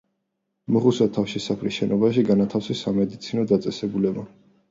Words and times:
მოხუცთა 0.75 1.05
თავშესაფრის 1.17 1.75
შენობაში 1.81 2.25
განათავსეს 2.31 2.81
სამედიცინო 2.87 3.47
დაწესებულება. 3.53 4.27